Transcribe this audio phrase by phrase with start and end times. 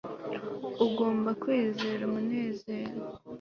[0.85, 3.01] ugomba kwizera umunezero